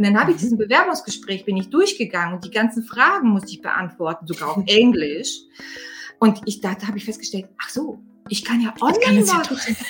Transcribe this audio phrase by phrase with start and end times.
[0.00, 3.60] Und dann habe ich diesen Bewerbungsgespräch, bin ich durchgegangen und die ganzen Fragen musste ich
[3.60, 5.40] beantworten, sogar auf Englisch.
[6.18, 7.98] Und ich da habe ich festgestellt, ach so,
[8.30, 9.76] ich kann ja Online-Marketing.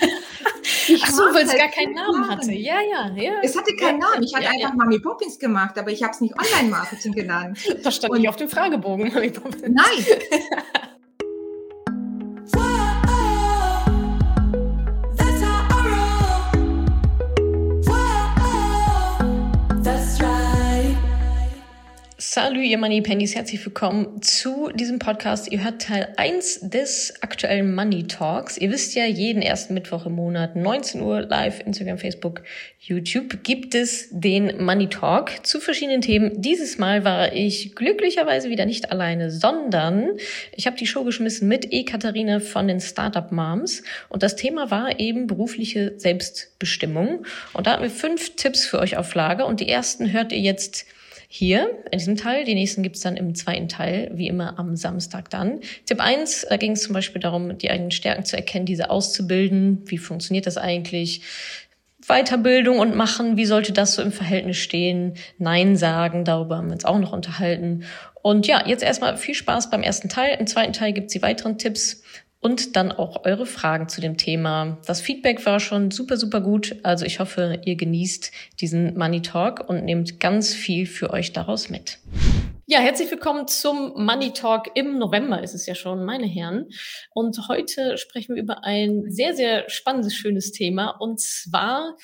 [1.03, 2.53] Ach so, weil es gar keinen Namen hatte.
[2.53, 3.35] Ja, ja, ja.
[3.43, 4.25] Es hatte keinen Namen.
[4.25, 4.75] Ich hatte ja, einfach ja.
[4.75, 7.59] Mami Poppins gemacht, aber ich habe es nicht Online-Marketing genannt.
[7.85, 9.63] Das stand Und nicht auf dem Fragebogen, Mami Poppins.
[9.63, 10.87] Nein.
[22.33, 25.51] Salut, ihr Money Pennies, herzlich willkommen zu diesem Podcast.
[25.51, 28.57] Ihr hört Teil 1 des aktuellen Money Talks.
[28.57, 32.43] Ihr wisst ja, jeden ersten Mittwoch im Monat, 19 Uhr, live, Instagram, Facebook,
[32.79, 36.41] YouTube, gibt es den Money Talk zu verschiedenen Themen.
[36.41, 40.11] Dieses Mal war ich glücklicherweise wieder nicht alleine, sondern
[40.55, 43.83] ich habe die Show geschmissen mit Ekaterine von den Startup Moms.
[44.09, 47.27] Und das Thema war eben berufliche Selbstbestimmung.
[47.55, 49.47] Und da hatten wir fünf Tipps für euch auf Lager.
[49.47, 50.87] Und die ersten hört ihr jetzt
[51.33, 52.45] hier in diesem Teil.
[52.45, 55.61] Die nächsten gibt's dann im zweiten Teil, wie immer am Samstag dann.
[55.87, 59.83] Tipp eins da ging es zum Beispiel darum, die eigenen Stärken zu erkennen, diese auszubilden.
[59.87, 61.23] Wie funktioniert das eigentlich?
[62.05, 65.15] Weiterbildung und machen, wie sollte das so im Verhältnis stehen?
[65.39, 67.85] Nein sagen, darüber haben wir uns auch noch unterhalten.
[68.23, 70.37] Und ja, jetzt erstmal viel Spaß beim ersten Teil.
[70.41, 72.03] Im zweiten Teil gibt's die weiteren Tipps
[72.41, 74.79] und dann auch eure Fragen zu dem Thema.
[74.87, 76.77] Das Feedback war schon super, super gut.
[76.83, 81.69] Also ich hoffe, ihr genießt diesen Money Talk und nehmt ganz viel für euch daraus
[81.69, 81.99] mit.
[82.67, 84.71] Ja, herzlich willkommen zum Money Talk.
[84.75, 86.69] Im November ist es ja schon, meine Herren.
[87.13, 90.91] Und heute sprechen wir über ein sehr, sehr spannendes, schönes Thema.
[90.91, 91.97] Und zwar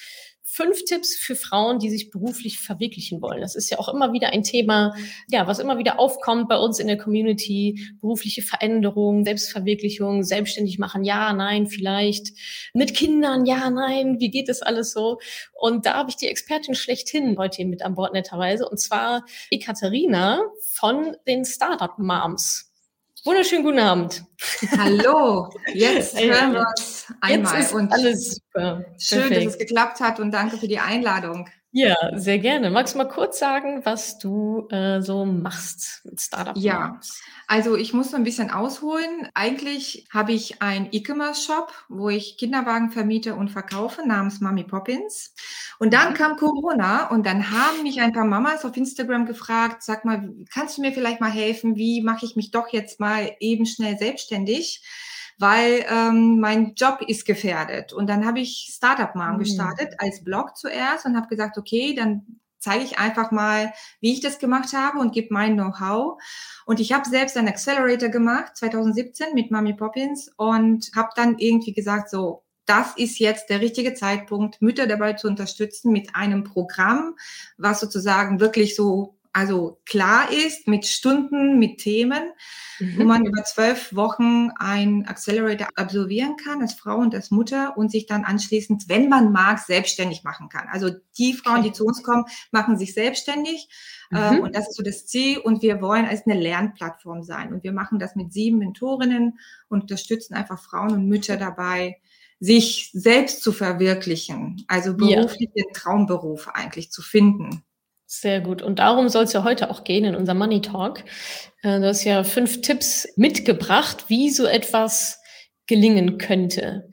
[0.56, 3.42] fünf Tipps für Frauen, die sich beruflich verwirklichen wollen.
[3.42, 4.96] Das ist ja auch immer wieder ein Thema,
[5.28, 7.78] ja, was immer wieder aufkommt bei uns in der Community.
[8.00, 12.28] Berufliche Veränderung, Selbstverwirklichung, selbstständig machen, ja, nein, vielleicht.
[12.72, 15.18] Mit Kindern, ja, nein, wie geht das alles so?
[15.52, 20.40] Und da habe ich die Expertin schlechthin heute mit an Bord netterweise, und zwar Ekaterina
[20.72, 22.72] von den Startup Moms.
[23.26, 24.24] Wunderschönen guten Abend.
[24.78, 27.54] Hallo, jetzt hören wir uns einmal.
[27.58, 28.84] Jetzt ist und alles super.
[29.00, 29.46] Schön, Perfekt.
[29.46, 31.48] dass es geklappt hat und danke für die Einladung.
[31.78, 32.70] Ja, sehr gerne.
[32.70, 36.56] Magst du mal kurz sagen, was du äh, so machst mit Startup?
[36.56, 36.98] Ja,
[37.48, 39.28] also ich muss so ein bisschen ausholen.
[39.34, 45.34] Eigentlich habe ich einen E-Commerce-Shop, wo ich Kinderwagen vermiete und verkaufe, namens Mami Poppins.
[45.78, 46.14] Und dann mhm.
[46.14, 50.78] kam Corona und dann haben mich ein paar Mamas auf Instagram gefragt, sag mal, kannst
[50.78, 51.76] du mir vielleicht mal helfen?
[51.76, 54.82] Wie mache ich mich doch jetzt mal eben schnell selbstständig?
[55.38, 57.92] Weil ähm, mein Job ist gefährdet.
[57.92, 59.38] Und dann habe ich Startup Mom mhm.
[59.38, 64.20] gestartet als Blog zuerst und habe gesagt, okay, dann zeige ich einfach mal, wie ich
[64.20, 66.20] das gemacht habe und gebe mein Know-how.
[66.64, 71.72] Und ich habe selbst einen Accelerator gemacht, 2017 mit Mami Poppins und habe dann irgendwie
[71.72, 77.14] gesagt, so, das ist jetzt der richtige Zeitpunkt, Mütter dabei zu unterstützen mit einem Programm,
[77.56, 82.32] was sozusagen wirklich so also klar ist, mit Stunden, mit Themen,
[82.78, 82.98] mhm.
[82.98, 87.90] wo man über zwölf Wochen ein Accelerator absolvieren kann als Frau und als Mutter und
[87.90, 90.68] sich dann anschließend, wenn man mag, selbstständig machen kann.
[90.72, 90.88] Also
[91.18, 93.68] die Frauen, die zu uns kommen, machen sich selbstständig
[94.10, 94.40] äh, mhm.
[94.40, 97.72] und das ist so das Ziel und wir wollen als eine Lernplattform sein und wir
[97.72, 99.38] machen das mit sieben Mentorinnen
[99.68, 102.00] und unterstützen einfach Frauen und Mütter dabei,
[102.40, 105.64] sich selbst zu verwirklichen, also beruflich ja.
[105.74, 107.65] Traumberuf eigentlich zu finden.
[108.06, 108.62] Sehr gut.
[108.62, 111.00] Und darum soll es ja heute auch gehen in unserem Money Talk.
[111.62, 115.20] Äh, du hast ja fünf Tipps mitgebracht, wie so etwas
[115.66, 116.88] gelingen könnte.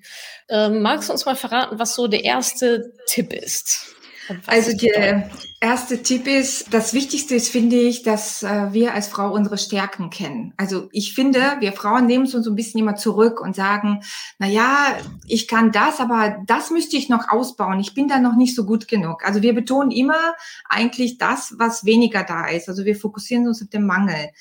[0.49, 3.95] Ähm, magst du uns mal verraten, was so der erste Tipp ist?
[4.47, 5.29] Also der
[5.63, 10.09] erste Tipp ist, das Wichtigste ist, finde ich, dass äh, wir als Frau unsere Stärken
[10.09, 10.53] kennen.
[10.57, 14.03] Also ich finde, wir Frauen nehmen uns so ein bisschen immer zurück und sagen,
[14.39, 14.87] na ja,
[15.25, 17.79] ich kann das, aber das müsste ich noch ausbauen.
[17.79, 19.25] Ich bin da noch nicht so gut genug.
[19.25, 20.35] Also wir betonen immer
[20.67, 22.67] eigentlich das, was weniger da ist.
[22.67, 24.31] Also wir fokussieren uns auf den Mangel.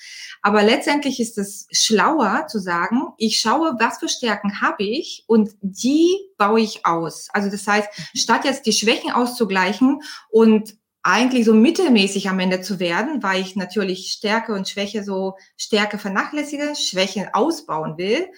[0.43, 5.50] Aber letztendlich ist es schlauer zu sagen, ich schaue, was für Stärken habe ich und
[5.60, 7.28] die baue ich aus.
[7.33, 12.78] Also das heißt, statt jetzt die Schwächen auszugleichen und eigentlich so mittelmäßig am Ende zu
[12.78, 18.28] werden, weil ich natürlich Stärke und Schwäche so Stärke vernachlässige, Schwäche ausbauen will.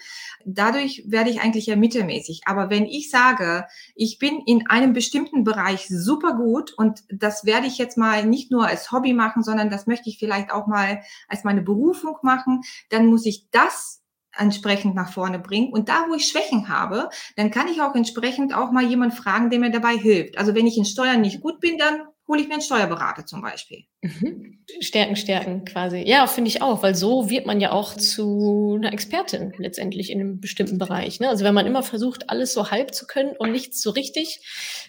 [0.45, 2.41] Dadurch werde ich eigentlich ja mittelmäßig.
[2.45, 7.67] Aber wenn ich sage, ich bin in einem bestimmten Bereich super gut und das werde
[7.67, 11.01] ich jetzt mal nicht nur als Hobby machen, sondern das möchte ich vielleicht auch mal
[11.27, 14.01] als meine Berufung machen, dann muss ich das
[14.37, 15.71] entsprechend nach vorne bringen.
[15.71, 19.49] Und da, wo ich Schwächen habe, dann kann ich auch entsprechend auch mal jemand fragen,
[19.49, 20.37] der mir dabei hilft.
[20.37, 23.41] Also wenn ich in Steuern nicht gut bin, dann hole ich mir einen Steuerberater zum
[23.41, 23.85] Beispiel.
[24.01, 24.63] Mhm.
[24.79, 26.03] Stärken, stärken quasi.
[26.05, 30.19] Ja, finde ich auch, weil so wird man ja auch zu einer Expertin letztendlich in
[30.19, 31.19] einem bestimmten Bereich.
[31.19, 31.29] Ne?
[31.29, 34.39] Also wenn man immer versucht, alles so halb zu können und nichts so richtig,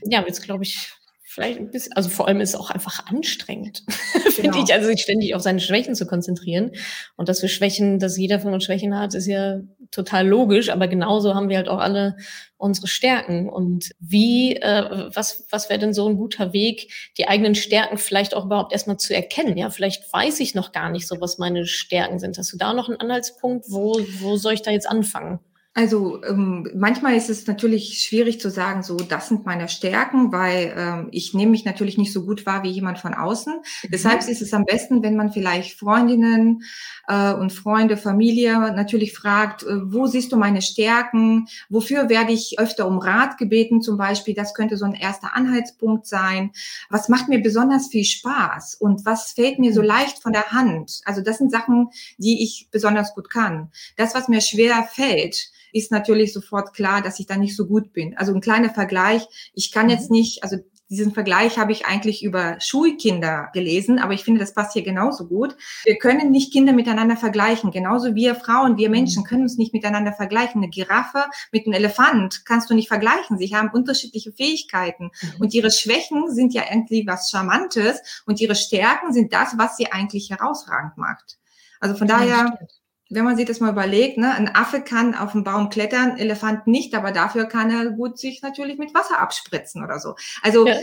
[0.04, 0.92] ja, es, glaube ich,
[1.36, 3.84] vielleicht ein bisschen, also vor allem ist es auch einfach anstrengend,
[4.30, 4.64] finde genau.
[4.64, 6.70] ich, also sich ständig auf seine Schwächen zu konzentrieren.
[7.16, 9.60] Und dass wir Schwächen, dass jeder von uns Schwächen hat, ist ja
[9.90, 12.16] total logisch, aber genauso haben wir halt auch alle
[12.56, 13.50] unsere Stärken.
[13.50, 18.34] Und wie, äh, was, was wäre denn so ein guter Weg, die eigenen Stärken vielleicht
[18.34, 19.58] auch überhaupt erstmal zu erkennen?
[19.58, 22.38] Ja, vielleicht weiß ich noch gar nicht so, was meine Stärken sind.
[22.38, 23.66] Hast du da noch einen Anhaltspunkt?
[23.68, 25.40] Wo, wo soll ich da jetzt anfangen?
[25.76, 30.74] Also ähm, manchmal ist es natürlich schwierig zu sagen, so das sind meine Stärken, weil
[30.74, 33.52] ähm, ich nehme mich natürlich nicht so gut wahr wie jemand von außen.
[33.52, 33.88] Mhm.
[33.92, 36.62] Deshalb ist es am besten, wenn man vielleicht Freundinnen
[37.08, 41.46] äh, und Freunde, Familie natürlich fragt, äh, wo siehst du meine Stärken?
[41.68, 44.32] Wofür werde ich öfter um Rat gebeten zum Beispiel?
[44.32, 46.52] Das könnte so ein erster Anhaltspunkt sein.
[46.88, 49.88] Was macht mir besonders viel Spaß und was fällt mir so mhm.
[49.88, 51.02] leicht von der Hand?
[51.04, 53.70] Also das sind Sachen, die ich besonders gut kann.
[53.98, 57.92] Das, was mir schwer fällt, ist natürlich sofort klar, dass ich da nicht so gut
[57.92, 58.16] bin.
[58.16, 59.26] Also ein kleiner Vergleich.
[59.54, 60.16] Ich kann jetzt mhm.
[60.16, 60.56] nicht, also
[60.88, 65.26] diesen Vergleich habe ich eigentlich über Schulkinder gelesen, aber ich finde, das passt hier genauso
[65.26, 65.56] gut.
[65.84, 67.72] Wir können nicht Kinder miteinander vergleichen.
[67.72, 69.26] Genauso wir Frauen, wir Menschen mhm.
[69.26, 70.62] können uns nicht miteinander vergleichen.
[70.62, 73.38] Eine Giraffe mit einem Elefant kannst du nicht vergleichen.
[73.38, 75.10] Sie haben unterschiedliche Fähigkeiten.
[75.20, 75.40] Mhm.
[75.40, 79.90] Und ihre Schwächen sind ja irgendwie was Charmantes und ihre Stärken sind das, was sie
[79.90, 81.38] eigentlich herausragend macht.
[81.80, 82.58] Also von daher,
[83.08, 86.66] wenn man sich das mal überlegt, ne, ein Affe kann auf den Baum klettern, Elefant
[86.66, 90.16] nicht, aber dafür kann er gut sich natürlich mit Wasser abspritzen oder so.
[90.42, 90.76] Also ja.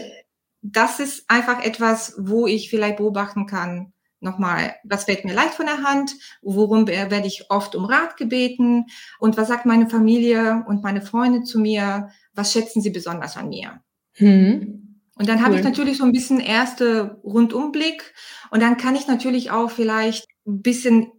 [0.61, 3.93] das ist einfach etwas, wo ich vielleicht beobachten kann,
[4.23, 8.85] nochmal, was fällt mir leicht von der Hand, worum werde ich oft um Rat gebeten
[9.19, 13.49] und was sagt meine Familie und meine Freunde zu mir, was schätzen sie besonders an
[13.49, 13.81] mir.
[14.13, 15.01] Hm.
[15.15, 15.45] Und dann cool.
[15.45, 18.13] habe ich natürlich so ein bisschen erste Rundumblick
[18.49, 21.11] und dann kann ich natürlich auch vielleicht ein bisschen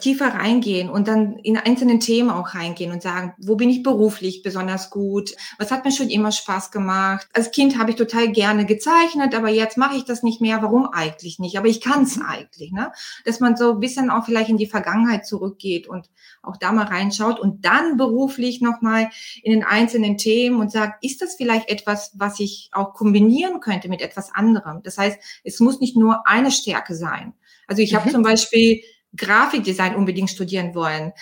[0.00, 4.42] tiefer reingehen und dann in einzelnen Themen auch reingehen und sagen, wo bin ich beruflich
[4.42, 5.30] besonders gut?
[5.58, 7.28] Was hat mir schon immer Spaß gemacht?
[7.32, 10.60] Als Kind habe ich total gerne gezeichnet, aber jetzt mache ich das nicht mehr.
[10.60, 11.56] Warum eigentlich nicht?
[11.56, 12.90] Aber ich kann es eigentlich, ne?
[13.24, 16.10] Dass man so ein bisschen auch vielleicht in die Vergangenheit zurückgeht und
[16.42, 19.10] auch da mal reinschaut und dann beruflich nochmal
[19.42, 23.88] in den einzelnen Themen und sagt, ist das vielleicht etwas, was ich auch kombinieren könnte
[23.88, 24.82] mit etwas anderem?
[24.82, 27.34] Das heißt, es muss nicht nur eine Stärke sein.
[27.68, 27.96] Also ich mhm.
[27.98, 28.82] habe zum Beispiel
[29.16, 31.12] Grafikdesign unbedingt studieren wollen.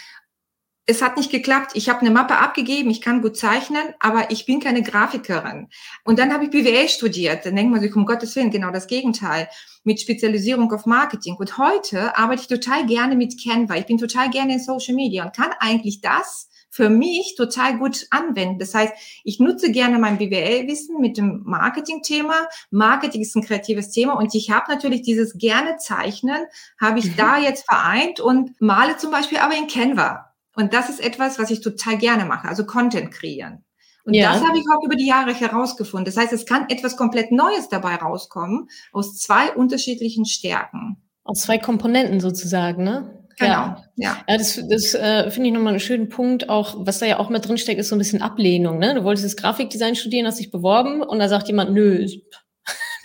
[0.91, 1.73] Es hat nicht geklappt.
[1.75, 5.69] Ich habe eine Mappe abgegeben, ich kann gut zeichnen, aber ich bin keine Grafikerin.
[6.05, 7.45] Und dann habe ich BWL studiert.
[7.45, 9.49] Dann denkt man sich, um Gottes Willen, genau das Gegenteil,
[9.85, 11.37] mit Spezialisierung auf Marketing.
[11.37, 13.77] Und heute arbeite ich total gerne mit Canva.
[13.77, 18.07] Ich bin total gerne in Social Media und kann eigentlich das, für mich total gut
[18.11, 18.59] anwenden.
[18.59, 18.93] Das heißt,
[19.25, 22.35] ich nutze gerne mein BWL-Wissen mit dem Marketing-Thema.
[22.71, 26.45] Marketing ist ein kreatives Thema und ich habe natürlich dieses gerne zeichnen,
[26.81, 27.17] habe ich mhm.
[27.17, 30.35] da jetzt vereint und male zum Beispiel aber in Canva.
[30.55, 33.65] Und das ist etwas, was ich total gerne mache, also Content kreieren.
[34.05, 34.33] Und ja.
[34.33, 36.07] das habe ich auch über die Jahre herausgefunden.
[36.07, 40.97] Das heißt, es kann etwas komplett Neues dabei rauskommen, aus zwei unterschiedlichen Stärken.
[41.25, 43.18] Aus zwei Komponenten sozusagen, ne?
[43.39, 44.25] Genau, ja.
[44.27, 46.49] Ja, das, das äh, finde ich nochmal einen schönen Punkt.
[46.49, 48.79] Auch, was da ja auch mit drinsteckt, ist so ein bisschen Ablehnung.
[48.79, 48.95] Ne?
[48.95, 52.07] Du wolltest das Grafikdesign studieren, hast dich beworben und da sagt jemand, nö,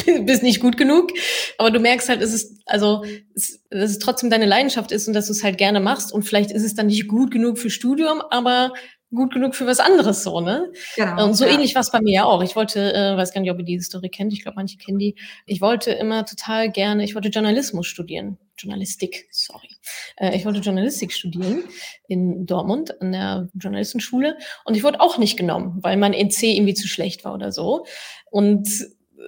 [0.25, 1.11] bist nicht gut genug.
[1.57, 3.03] Aber du merkst halt, es ist, also,
[3.35, 6.11] es, dass es trotzdem deine Leidenschaft ist und dass du es halt gerne machst.
[6.11, 8.73] Und vielleicht ist es dann nicht gut genug für Studium, aber
[9.13, 10.71] gut genug für was anderes so, ne?
[10.95, 11.25] Genau.
[11.25, 11.51] Und so ja.
[11.51, 12.43] ähnlich war es bei mir ja auch.
[12.43, 14.99] Ich wollte, äh, weiß gar nicht, ob ihr die Story kennt, ich glaube, manche kennen
[14.99, 15.15] die.
[15.45, 18.37] Ich wollte immer total gerne, ich wollte Journalismus studieren.
[18.57, 19.69] Journalistik, sorry.
[20.17, 21.63] Äh, ich wollte Journalistik studieren
[22.07, 26.73] in Dortmund an der Journalistenschule und ich wurde auch nicht genommen, weil mein NC irgendwie
[26.73, 27.85] zu schlecht war oder so.
[28.29, 28.67] Und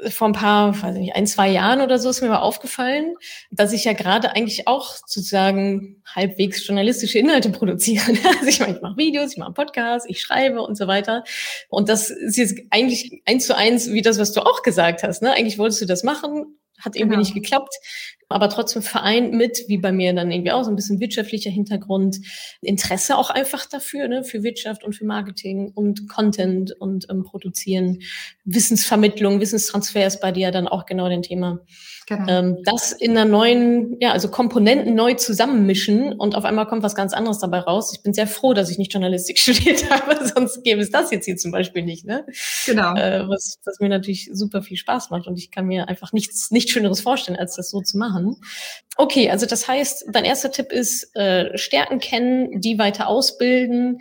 [0.10, 3.16] vor ein paar, weiß ich nicht, ein, zwei Jahren oder so ist mir mal aufgefallen,
[3.52, 8.04] dass ich ja gerade eigentlich auch sozusagen halbwegs journalistische Inhalte produziere.
[8.40, 11.24] Also ich meine, ich mache Videos, ich mache Podcasts, ich schreibe und so weiter.
[11.70, 15.22] Und das ist jetzt eigentlich eins zu eins wie das, was du auch gesagt hast.
[15.22, 15.32] Ne?
[15.32, 17.20] Eigentlich wolltest du das machen, hat irgendwie genau.
[17.20, 17.76] nicht geklappt
[18.28, 22.18] aber trotzdem vereint mit, wie bei mir dann irgendwie auch so ein bisschen wirtschaftlicher Hintergrund,
[22.62, 28.00] Interesse auch einfach dafür, ne, für Wirtschaft und für Marketing und Content und ähm, Produzieren,
[28.44, 31.60] Wissensvermittlung, Wissenstransfers bei dir dann auch genau den Thema.
[32.08, 32.32] Genau.
[32.32, 36.96] Ähm, das in einer neuen, ja, also Komponenten neu zusammenmischen und auf einmal kommt was
[36.96, 37.94] ganz anderes dabei raus.
[37.96, 41.26] Ich bin sehr froh, dass ich nicht Journalistik studiert habe, sonst gäbe es das jetzt
[41.26, 42.26] hier zum Beispiel nicht, ne?
[42.66, 42.96] Genau.
[42.96, 46.52] Äh, was, was mir natürlich super viel Spaß macht und ich kann mir einfach nichts,
[46.52, 48.42] nichts Schöneres vorstellen, als das so zu machen machen.
[48.98, 54.00] Okay, also das heißt, dein erster Tipp ist äh, Stärken kennen, die weiter ausbilden.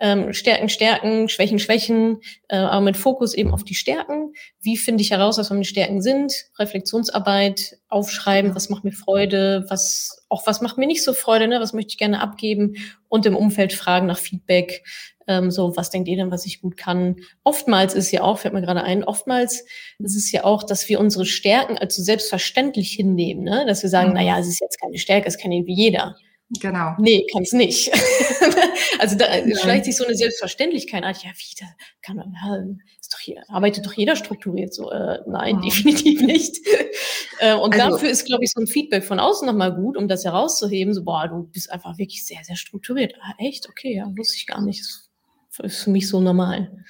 [0.00, 4.32] Ähm, Stärken, Stärken, Schwächen, Schwächen, äh, aber mit Fokus eben auf die Stärken.
[4.60, 6.46] Wie finde ich heraus, was meine Stärken sind?
[6.58, 11.60] Reflexionsarbeit, aufschreiben, was macht mir Freude, was auch was macht mir nicht so Freude, ne?
[11.60, 12.74] was möchte ich gerne abgeben
[13.08, 14.84] und im Umfeld fragen nach Feedback.
[15.26, 17.16] Ähm, so, was denkt ihr denn, was ich gut kann?
[17.44, 19.64] Oftmals ist ja auch, fällt mir gerade ein, oftmals
[19.98, 23.64] ist es ja auch, dass wir unsere Stärken als so selbstverständlich hinnehmen, ne?
[23.66, 24.16] dass wir sagen, mhm.
[24.16, 26.16] naja, es ist jetzt keine Stärke, es kann irgendwie jeder.
[26.60, 26.94] Genau.
[26.98, 27.90] Nee, kann es nicht.
[28.98, 29.56] also da ja.
[29.56, 31.14] schleicht sich so eine Selbstverständlichkeit an.
[31.22, 31.66] Ja, wie, da
[32.02, 34.90] kann man, ist doch hier, arbeitet doch jeder strukturiert so.
[34.90, 35.62] Äh, nein, mhm.
[35.62, 36.58] definitiv nicht.
[37.40, 40.06] äh, und also, dafür ist, glaube ich, so ein Feedback von außen nochmal gut, um
[40.06, 40.92] das herauszuheben.
[40.92, 43.14] So, boah, du bist einfach wirklich sehr, sehr strukturiert.
[43.22, 43.68] Ah, echt?
[43.68, 44.80] Okay, ja, wusste ich gar nicht.
[44.80, 46.84] Das ist für mich so normal.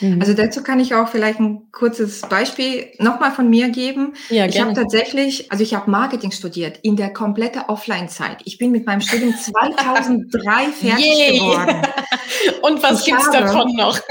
[0.00, 0.20] Mhm.
[0.20, 4.14] Also dazu kann ich auch vielleicht ein kurzes Beispiel nochmal von mir geben.
[4.28, 8.38] Ja, ich habe tatsächlich, also ich habe Marketing studiert in der komplette Offline-Zeit.
[8.44, 11.32] Ich bin mit meinem Studium 2003 fertig yeah.
[11.32, 11.82] geworden.
[12.62, 13.98] Und was gibt es davon noch?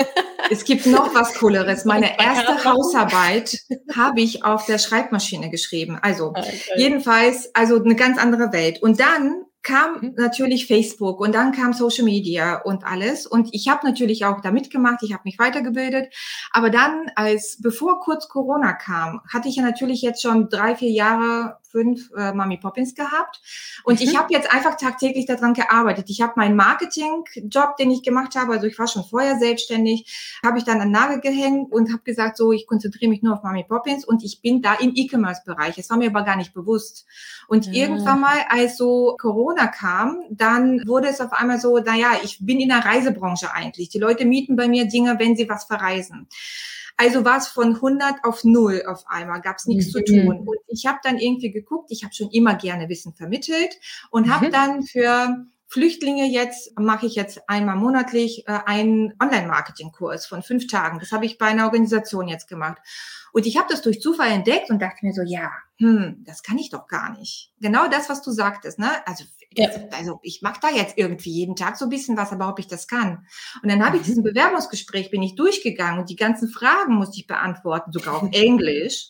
[0.52, 1.86] Es gibt noch was Cooleres.
[1.86, 3.60] Meine erste Hausarbeit
[3.96, 6.00] habe ich auf der Schreibmaschine geschrieben.
[6.02, 6.60] Also ah, okay.
[6.76, 8.82] jedenfalls, also eine ganz andere Welt.
[8.82, 10.14] Und dann kam mhm.
[10.16, 13.26] natürlich Facebook und dann kam Social Media und alles.
[13.26, 16.14] Und ich habe natürlich auch da mitgemacht, ich habe mich weitergebildet.
[16.52, 20.92] Aber dann, als bevor kurz Corona kam, hatte ich ja natürlich jetzt schon drei, vier
[20.92, 23.42] Jahre fünf äh, Mami Poppins gehabt.
[23.84, 24.08] Und mhm.
[24.08, 26.10] ich habe jetzt einfach tagtäglich daran gearbeitet.
[26.10, 30.58] Ich habe meinen Marketing-Job, den ich gemacht habe, also ich war schon vorher selbstständig, habe
[30.58, 33.64] ich dann an Nagel gehängt und habe gesagt, so, ich konzentriere mich nur auf Mami
[33.64, 35.78] Poppins und ich bin da im E-Commerce-Bereich.
[35.78, 37.06] Es war mir aber gar nicht bewusst.
[37.48, 37.74] Und ja.
[37.74, 42.60] irgendwann mal, als so Corona kam, dann wurde es auf einmal so, naja, ich bin
[42.60, 43.90] in der Reisebranche eigentlich.
[43.90, 46.28] Die Leute mieten bei mir Dinge, wenn sie was verreisen.
[47.00, 49.92] Also war es von 100 auf 0 auf einmal, gab es nichts mhm.
[49.92, 50.40] zu tun.
[50.46, 53.74] Und ich habe dann irgendwie geguckt, ich habe schon immer gerne Wissen vermittelt
[54.12, 54.36] und mhm.
[54.36, 60.68] habe dann für Flüchtlinge jetzt mache ich jetzt einmal monatlich äh, einen Online-Marketing-Kurs von fünf
[60.68, 61.00] Tagen.
[61.00, 62.80] Das habe ich bei einer Organisation jetzt gemacht.
[63.32, 66.58] Und ich habe das durch Zufall entdeckt und dachte mir so, ja, hm, das kann
[66.58, 67.54] ich doch gar nicht.
[67.62, 68.90] Genau das, was du sagtest, ne?
[69.08, 69.70] Also, ja.
[69.92, 72.68] also ich mache da jetzt irgendwie jeden Tag so ein bisschen was, aber ob ich
[72.68, 73.26] das kann.
[73.64, 74.08] Und dann habe ich mhm.
[74.08, 79.10] diesen Bewerbungsgespräch, bin ich durchgegangen und die ganzen Fragen musste ich beantworten, sogar auf Englisch.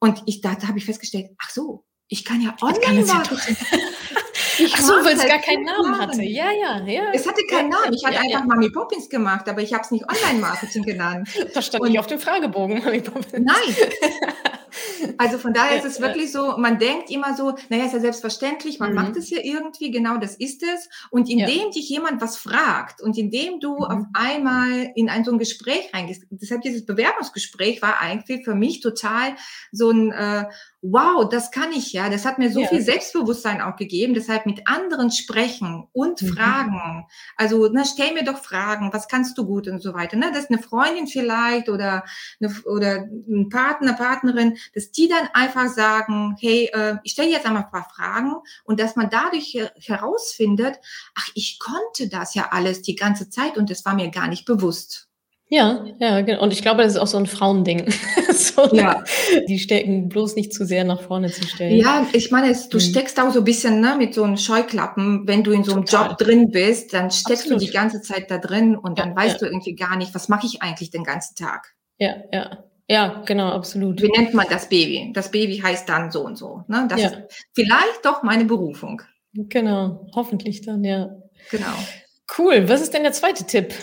[0.00, 3.56] Und ich da habe ich festgestellt, ach so, ich kann ja Online-Marketing.
[4.72, 6.22] Ach so, weil es halt gar keinen Namen, Namen hatte.
[6.22, 7.10] Ja, ja, ja.
[7.12, 7.92] Es hatte keinen Namen.
[7.92, 8.46] Ich hatte ja, einfach ja.
[8.46, 11.28] Mami Poppins gemacht, aber ich habe es nicht Online-Marketing genannt.
[11.54, 13.32] Das stand Und nicht auf dem Fragebogen, Mami Poppins.
[13.32, 13.76] Nein.
[15.18, 18.78] Also von daher ist es wirklich so, man denkt immer so, naja, ist ja selbstverständlich,
[18.78, 18.96] man mhm.
[18.96, 20.88] macht es ja irgendwie, genau das ist es.
[21.10, 21.70] Und indem ja.
[21.70, 23.84] dich jemand was fragt und indem du mhm.
[23.84, 28.80] auf einmal in ein so ein Gespräch reingehst, deshalb dieses Bewerbungsgespräch war eigentlich für mich
[28.80, 29.36] total
[29.72, 30.44] so ein äh,
[30.86, 32.10] wow, das kann ich ja.
[32.10, 32.68] Das hat mir so ja.
[32.68, 34.12] viel Selbstbewusstsein auch gegeben.
[34.12, 36.28] Deshalb mit anderen sprechen und mhm.
[36.28, 37.06] fragen.
[37.36, 38.92] Also, na, stell mir doch Fragen.
[38.92, 40.16] Was kannst du gut und so weiter.
[40.16, 40.30] Ne?
[40.32, 42.04] Das ist eine Freundin vielleicht oder,
[42.38, 47.46] eine, oder ein Partner, Partnerin, dass die dann einfach sagen, hey, äh, ich stelle jetzt
[47.46, 50.78] einmal ein paar Fragen und dass man dadurch herausfindet,
[51.14, 54.44] ach, ich konnte das ja alles die ganze Zeit und das war mir gar nicht
[54.44, 55.08] bewusst.
[55.48, 56.42] Ja, ja, genau.
[56.42, 57.92] Und ich glaube, das ist auch so ein Frauending.
[58.32, 59.04] so, ja.
[59.46, 61.76] Die Stecken bloß nicht zu sehr nach vorne zu stellen.
[61.76, 62.80] Ja, ich meine, du mhm.
[62.80, 65.28] steckst auch so ein bisschen ne, mit so einem Scheuklappen.
[65.28, 66.08] Wenn du in so einem Total.
[66.08, 67.60] Job drin bist, dann steckst Absolut.
[67.60, 69.38] du die ganze Zeit da drin und ja, dann weißt ja.
[69.40, 71.74] du irgendwie gar nicht, was mache ich eigentlich den ganzen Tag.
[71.98, 72.64] Ja, ja.
[72.88, 74.02] Ja, genau, absolut.
[74.02, 75.10] Wie nennt man das Baby?
[75.14, 76.64] Das Baby heißt dann so und so.
[76.68, 76.86] Ne?
[76.88, 77.08] Das ja.
[77.08, 79.00] ist vielleicht doch meine Berufung.
[79.32, 81.10] Genau, hoffentlich dann, ja.
[81.50, 81.72] Genau.
[82.38, 82.68] Cool.
[82.68, 83.74] Was ist denn der zweite Tipp?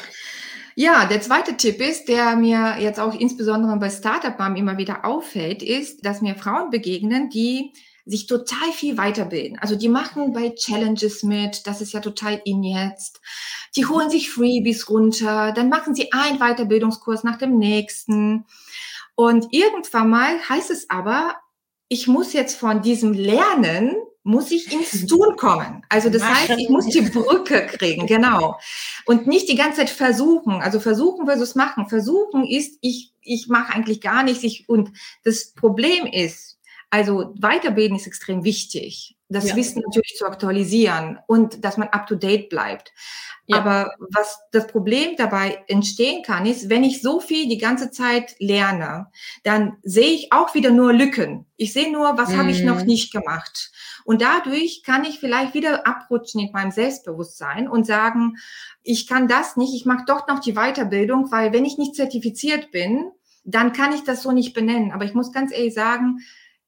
[0.82, 5.06] Ja, der zweite Tipp ist, der mir jetzt auch insbesondere bei Startup Mom immer wieder
[5.06, 7.72] auffällt, ist, dass mir Frauen begegnen, die
[8.08, 9.60] sich total viel weiterbilden.
[9.60, 13.22] Also die machen bei Challenges mit, das ist ja total in jetzt.
[13.76, 18.48] Die holen sich Freebies runter, dann machen sie einen Weiterbildungskurs nach dem nächsten.
[19.14, 21.36] Und irgendwann mal heißt es aber,
[21.92, 25.84] ich muss jetzt von diesem Lernen muss ich ins Tun kommen.
[25.90, 28.58] Also das heißt, ich muss die Brücke kriegen, genau.
[29.06, 30.62] Und nicht die ganze Zeit versuchen.
[30.62, 31.90] Also versuchen versus machen.
[31.90, 34.44] Versuchen ist, ich, ich mache eigentlich gar nichts.
[34.44, 34.92] Ich, und
[35.26, 36.60] das Problem ist,
[36.92, 39.18] also Weiterbilden ist extrem wichtig.
[39.32, 39.56] Das ja.
[39.56, 42.92] Wissen natürlich zu aktualisieren und dass man up to date bleibt.
[43.48, 43.58] Ja.
[43.58, 48.36] Aber was das Problem dabei entstehen kann, ist, wenn ich so viel die ganze Zeit
[48.40, 49.08] lerne,
[49.44, 51.46] dann sehe ich auch wieder nur Lücken.
[51.58, 52.38] Ich sehe nur, was mhm.
[52.38, 52.86] habe ich noch mhm.
[52.86, 53.72] nicht gemacht.
[54.06, 58.38] Und dadurch kann ich vielleicht wieder abrutschen in meinem Selbstbewusstsein und sagen,
[58.84, 62.72] ich kann das nicht, ich mache doch noch die Weiterbildung, weil wenn ich nicht zertifiziert
[62.72, 63.12] bin,
[63.44, 64.92] dann kann ich das so nicht benennen.
[64.92, 66.20] Aber ich muss ganz ehrlich sagen,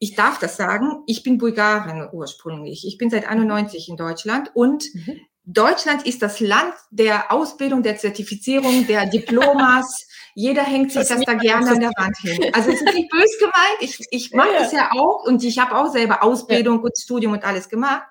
[0.04, 2.86] ich darf das sagen, ich bin Bulgarin ursprünglich.
[2.86, 7.98] Ich bin seit 91 in Deutschland und mhm Deutschland ist das Land der Ausbildung, der
[7.98, 10.08] Zertifizierung, der Diplomas.
[10.36, 12.50] Jeder hängt sich das, das da gerne an der Wand hin.
[12.54, 13.78] Also es ist nicht böse gemeint.
[13.82, 16.84] Ich, ich mache ja, das ja auch und ich habe auch selber Ausbildung ja.
[16.84, 18.04] und Studium und alles gemacht.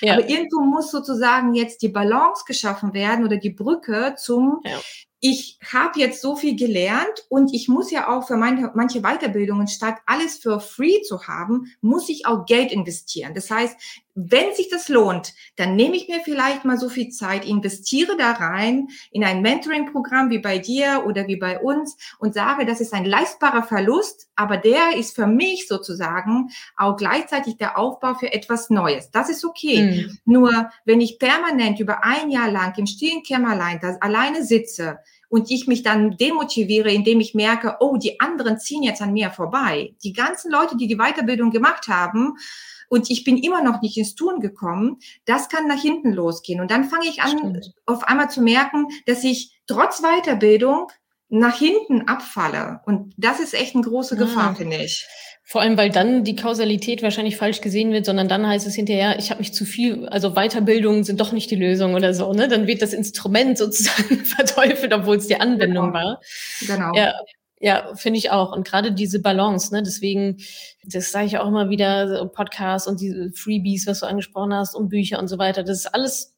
[0.00, 0.14] Ja.
[0.14, 4.80] Aber irgendwo muss sozusagen jetzt die Balance geschaffen werden oder die Brücke zum, ja
[5.20, 9.66] ich habe jetzt so viel gelernt und ich muss ja auch für meine, manche Weiterbildungen,
[9.66, 13.34] statt alles für free zu haben, muss ich auch Geld investieren.
[13.34, 13.76] Das heißt,
[14.20, 18.32] wenn sich das lohnt, dann nehme ich mir vielleicht mal so viel Zeit, investiere da
[18.32, 22.92] rein in ein Mentoring-Programm wie bei dir oder wie bei uns und sage, das ist
[22.94, 28.70] ein leistbarer Verlust, aber der ist für mich sozusagen auch gleichzeitig der Aufbau für etwas
[28.70, 29.12] Neues.
[29.12, 29.82] Das ist okay.
[29.82, 30.18] Mhm.
[30.24, 34.98] Nur wenn ich permanent über ein Jahr lang im stillen Kämmerlein das alleine sitze,
[35.30, 39.30] und ich mich dann demotiviere, indem ich merke, oh, die anderen ziehen jetzt an mir
[39.30, 39.94] vorbei.
[40.02, 42.38] Die ganzen Leute, die die Weiterbildung gemacht haben,
[42.88, 46.60] und ich bin immer noch nicht ins Tun gekommen, das kann nach hinten losgehen.
[46.60, 47.72] Und dann fange ich an, Stimmt.
[47.86, 50.88] auf einmal zu merken, dass ich trotz Weiterbildung
[51.28, 52.80] nach hinten abfalle.
[52.86, 54.54] Und das ist echt eine große Gefahr, ah.
[54.54, 55.06] finde ich.
[55.44, 59.18] Vor allem, weil dann die Kausalität wahrscheinlich falsch gesehen wird, sondern dann heißt es hinterher,
[59.18, 62.48] ich habe mich zu viel, also Weiterbildungen sind doch nicht die Lösung oder so, ne?
[62.48, 65.98] Dann wird das Instrument sozusagen verteufelt, obwohl es die Anwendung genau.
[65.98, 66.20] war.
[66.66, 66.92] Genau.
[66.94, 67.14] Ja,
[67.60, 68.52] ja, finde ich auch.
[68.52, 70.38] Und gerade diese Balance, ne, deswegen,
[70.84, 74.88] das sage ich auch immer wieder, Podcasts und diese Freebies, was du angesprochen hast, und
[74.88, 76.34] Bücher und so weiter, das ist alles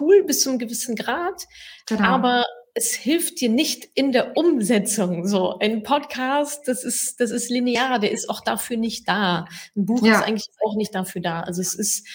[0.00, 1.44] cool bis zu einem gewissen Grad.
[1.86, 2.04] Genau.
[2.04, 2.44] Aber
[2.76, 5.28] es hilft dir nicht in der Umsetzung.
[5.28, 9.46] So ein Podcast, das ist, das ist linear, der ist auch dafür nicht da.
[9.76, 10.18] Ein Buch ja.
[10.18, 11.40] ist eigentlich auch nicht dafür da.
[11.40, 12.06] Also es ist,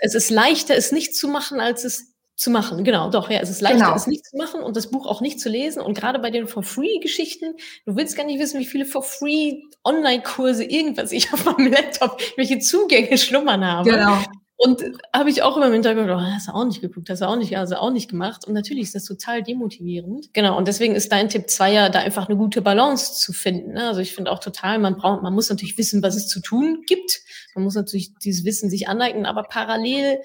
[0.00, 2.07] es ist leichter, es nicht zu machen, als es
[2.38, 2.84] zu machen.
[2.84, 3.96] Genau, doch, ja, es ist leichter, genau.
[3.96, 5.82] es nicht zu machen und das Buch auch nicht zu lesen.
[5.82, 11.10] Und gerade bei den For-Free-Geschichten, du willst gar nicht wissen, wie viele For-Free Online-Kurse, irgendwas
[11.10, 13.90] ich auf meinem Laptop, welche Zugänge schlummern habe.
[13.90, 14.18] Genau.
[14.60, 14.82] Und
[15.14, 17.36] habe ich auch immer im Hintergrund, oh, hast du auch nicht geguckt, hast du auch
[17.36, 18.44] nicht, also auch nicht gemacht.
[18.44, 20.32] Und natürlich ist das total demotivierend.
[20.32, 20.56] Genau.
[20.56, 23.74] Und deswegen ist dein Tipp zwei ja, da einfach eine gute Balance zu finden.
[23.74, 23.86] Ne?
[23.86, 26.82] Also ich finde auch total, man braucht, man muss natürlich wissen, was es zu tun
[26.86, 27.20] gibt.
[27.54, 30.20] Man muss natürlich dieses Wissen sich aneignen, aber parallel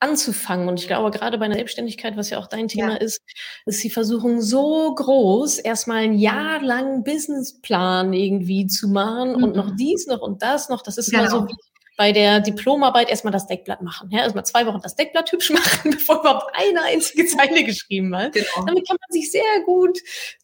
[0.00, 0.68] anzufangen.
[0.68, 2.96] Und ich glaube, gerade bei einer Selbstständigkeit, was ja auch dein Thema ja.
[2.96, 3.20] ist,
[3.66, 9.42] ist die Versuchung so groß, erstmal ein Jahr lang Businessplan irgendwie zu machen mhm.
[9.42, 10.82] und noch dies noch und das noch.
[10.82, 11.22] Das ist genau.
[11.22, 11.56] immer so wie
[11.98, 14.08] bei der Diplomarbeit erstmal das Deckblatt machen.
[14.12, 18.32] Ja, erstmal zwei Wochen das Deckblatt hübsch machen, bevor überhaupt eine einzige Zeile geschrieben hat.
[18.32, 18.64] Genau.
[18.66, 19.98] Damit kann man sich sehr gut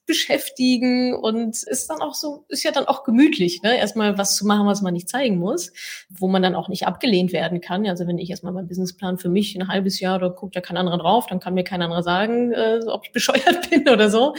[0.07, 3.77] beschäftigen und ist dann auch so, ist ja dann auch gemütlich, ne?
[3.79, 5.73] erstmal was zu machen, was man nicht zeigen muss,
[6.11, 7.87] wo man dann auch nicht abgelehnt werden kann.
[7.87, 10.77] Also wenn ich erstmal meinen Businessplan für mich ein halbes Jahr, da guckt ja kein
[10.77, 14.35] anderer drauf, dann kann mir kein anderer sagen, äh, ob ich bescheuert bin oder so.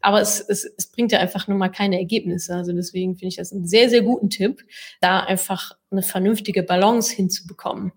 [0.00, 2.54] Aber es, es, es bringt ja einfach nur mal keine Ergebnisse.
[2.54, 4.64] Also deswegen finde ich das einen sehr, sehr guten Tipp,
[5.00, 7.92] da einfach eine vernünftige Balance hinzubekommen.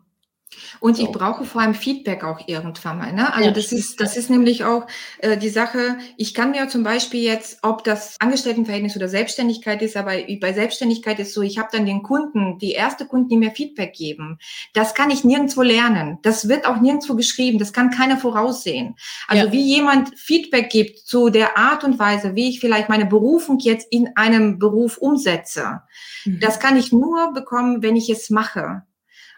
[0.80, 3.14] Und ich brauche vor allem Feedback auch irgendwann mal.
[3.14, 3.34] Ne?
[3.34, 4.88] Also das ist, das ist nämlich auch
[5.20, 5.98] äh, die Sache.
[6.18, 11.20] Ich kann mir zum Beispiel jetzt, ob das Angestelltenverhältnis oder Selbstständigkeit ist, aber bei Selbstständigkeit
[11.20, 14.40] ist so, ich habe dann den Kunden, die erste Kunden, die mir Feedback geben.
[14.74, 16.20] Das kann ich nirgendwo lernen.
[16.22, 17.60] Das wird auch nirgendwo geschrieben.
[17.60, 18.96] Das kann keiner voraussehen.
[19.28, 19.52] Also ja.
[19.52, 23.88] wie jemand Feedback gibt zu der Art und Weise, wie ich vielleicht meine Berufung jetzt
[23.92, 25.82] in einem Beruf umsetze,
[26.26, 26.40] mhm.
[26.40, 28.84] das kann ich nur bekommen, wenn ich es mache.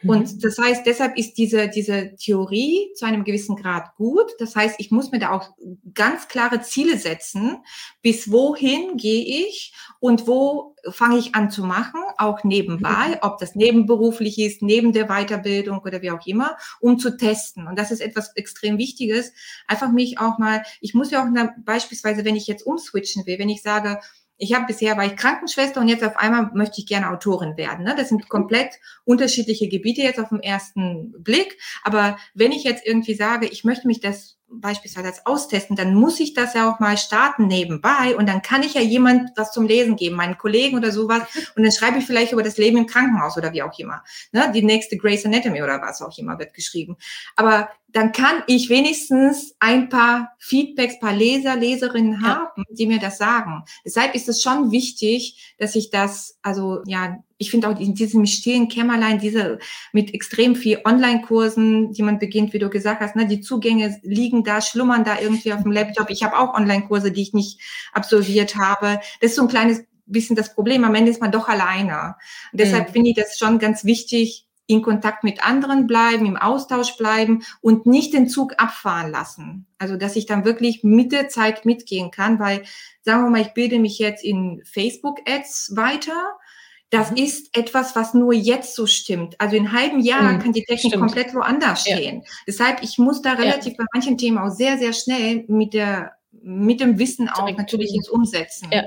[0.03, 0.39] Und mhm.
[0.39, 4.31] das heißt, deshalb ist diese, diese Theorie zu einem gewissen Grad gut.
[4.39, 5.49] Das heißt, ich muss mir da auch
[5.93, 7.57] ganz klare Ziele setzen.
[8.01, 13.17] Bis wohin gehe ich und wo fange ich an zu machen, auch nebenbei, mhm.
[13.21, 17.67] ob das nebenberuflich ist, neben der Weiterbildung oder wie auch immer, um zu testen.
[17.67, 19.33] Und das ist etwas extrem Wichtiges.
[19.67, 23.49] Einfach mich auch mal, ich muss ja auch beispielsweise, wenn ich jetzt umswitchen will, wenn
[23.49, 23.99] ich sage,
[24.39, 27.83] ich habe bisher war ich Krankenschwester und jetzt auf einmal möchte ich gerne Autorin werden.
[27.83, 27.93] Ne?
[27.95, 31.59] Das sind komplett unterschiedliche Gebiete jetzt auf den ersten Blick.
[31.83, 36.19] Aber wenn ich jetzt irgendwie sage, ich möchte mich das beispielsweise als austesten, dann muss
[36.19, 39.67] ich das ja auch mal starten nebenbei und dann kann ich ja jemand was zum
[39.67, 41.21] Lesen geben, meinen Kollegen oder sowas
[41.55, 44.03] und dann schreibe ich vielleicht über das Leben im Krankenhaus oder wie auch immer.
[44.31, 44.51] Ne?
[44.53, 46.97] Die nächste Grace Anatomy oder was auch immer wird geschrieben.
[47.35, 52.27] Aber dann kann ich wenigstens ein paar Feedbacks, paar Leser, Leserinnen ja.
[52.27, 53.63] haben, die mir das sagen.
[53.83, 58.25] Deshalb ist es schon wichtig, dass ich das, also ja, ich finde auch in diesem
[58.25, 59.59] stillen Kämmerlein, diese
[59.93, 64.43] mit extrem viel Online-Kursen, die man beginnt, wie du gesagt hast, ne, die Zugänge liegen
[64.43, 66.09] da, schlummern da irgendwie auf dem Laptop.
[66.09, 67.59] Ich habe auch Online-Kurse, die ich nicht
[67.93, 68.99] absolviert habe.
[69.21, 70.83] Das ist so ein kleines bisschen das Problem.
[70.83, 72.15] Am Ende ist man doch alleine.
[72.51, 72.93] Und deshalb mhm.
[72.93, 77.87] finde ich das schon ganz wichtig, in Kontakt mit anderen bleiben, im Austausch bleiben und
[77.87, 79.65] nicht den Zug abfahren lassen.
[79.79, 82.61] Also, dass ich dann wirklich mit der Zeit mitgehen kann, weil,
[83.01, 86.37] sagen wir mal, ich bilde mich jetzt in Facebook-Ads weiter
[86.91, 87.17] das mhm.
[87.17, 89.39] ist etwas, was nur jetzt so stimmt.
[89.39, 91.03] Also in halben Jahr mhm, kann die Technik stimmt.
[91.03, 92.21] komplett woanders stehen.
[92.21, 92.31] Ja.
[92.47, 93.77] Deshalb, ich muss da relativ ja.
[93.77, 98.09] bei manchen Themen auch sehr, sehr schnell mit der, mit dem Wissen auch natürlich ins
[98.09, 98.69] Umsetzen.
[98.71, 98.85] Ja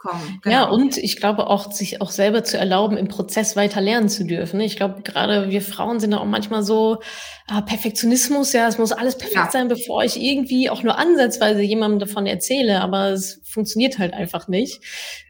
[0.00, 0.40] kommen.
[0.42, 0.54] Genau.
[0.54, 4.24] Ja, und ich glaube auch, sich auch selber zu erlauben, im Prozess weiter lernen zu
[4.24, 4.58] dürfen.
[4.60, 7.00] Ich glaube, gerade wir Frauen sind auch manchmal so,
[7.46, 9.50] ah, Perfektionismus, ja, es muss alles perfekt ja.
[9.50, 14.48] sein, bevor ich irgendwie auch nur ansatzweise jemandem davon erzähle, aber es funktioniert halt einfach
[14.48, 14.80] nicht.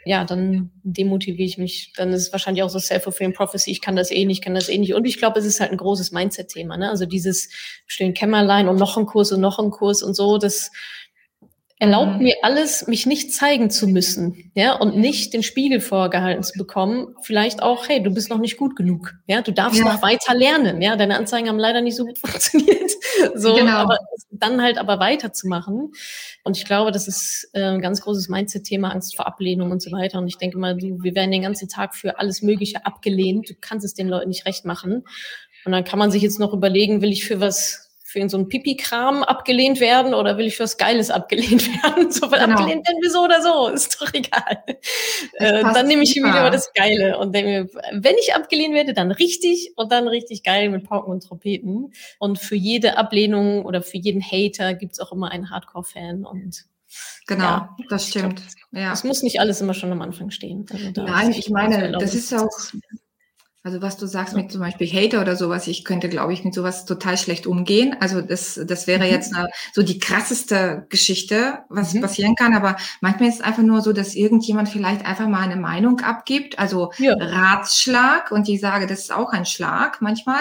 [0.04, 1.92] Ja, dann demotiviere ich mich.
[1.96, 4.68] Dann ist es wahrscheinlich auch so self-fulfilling prophecy, ich kann das eh nicht, kann das
[4.68, 4.94] eh nicht.
[4.94, 6.90] Und ich glaube, es ist halt ein großes Mindset-Thema, ne?
[6.90, 7.48] Also dieses
[7.87, 10.70] stillen Kämmerlein und noch ein Kurs und noch ein Kurs und so, das
[11.80, 12.24] erlaubt mhm.
[12.24, 17.16] mir alles, mich nicht zeigen zu müssen, ja, und nicht den Spiegel vorgehalten zu bekommen.
[17.22, 19.86] Vielleicht auch, hey, du bist noch nicht gut genug, ja, du darfst ja.
[19.86, 22.92] noch weiter lernen, ja, deine Anzeigen haben leider nicht so gut funktioniert,
[23.34, 23.72] so, genau.
[23.72, 23.96] aber
[24.30, 25.92] dann halt aber weiterzumachen.
[26.44, 29.90] Und ich glaube, das ist äh, ein ganz großes Mindset-Thema, Angst vor Ablehnung und so
[29.90, 30.18] weiter.
[30.18, 33.50] Und ich denke mal, du, wir werden den ganzen Tag für alles Mögliche abgelehnt.
[33.50, 35.04] Du kannst es den Leuten nicht recht machen.
[35.64, 38.49] Und dann kann man sich jetzt noch überlegen, will ich für was für so einen
[38.49, 42.11] Pipi-Kram abgelehnt werden oder will ich für was Geiles abgelehnt werden?
[42.11, 42.42] So, genau.
[42.42, 44.64] abgelehnt werden wir so oder so, ist doch egal.
[45.35, 48.94] Äh, dann nehme ich immer wieder das Geile und denke mir, wenn ich abgelehnt werde,
[48.94, 51.92] dann richtig und dann richtig geil mit Pauken und Trompeten.
[52.18, 56.64] Und für jede Ablehnung oder für jeden Hater gibt's auch immer einen Hardcore-Fan und
[57.29, 58.42] Genau, ja, das stimmt.
[58.73, 58.92] ja.
[58.92, 60.66] Es muss nicht alles immer schon am Anfang stehen.
[60.73, 62.51] Also Nein, ich meine, das ist auch,
[63.62, 66.55] also was du sagst mit zum Beispiel Hater oder sowas, ich könnte, glaube ich, mit
[66.55, 67.94] sowas total schlecht umgehen.
[68.01, 69.11] Also das, das wäre mhm.
[69.11, 72.01] jetzt eine, so die krasseste Geschichte, was mhm.
[72.01, 72.55] passieren kann.
[72.55, 76.59] Aber manchmal ist es einfach nur so, dass irgendjemand vielleicht einfach mal eine Meinung abgibt,
[76.59, 77.14] also ja.
[77.18, 78.33] Ratschlag.
[78.33, 80.40] Und ich sage, das ist auch ein Schlag manchmal.